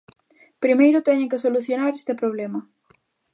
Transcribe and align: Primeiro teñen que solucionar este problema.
Primeiro 0.63 1.05
teñen 1.07 1.31
que 1.31 1.43
solucionar 1.45 1.91
este 1.95 2.13
problema. 2.21 2.59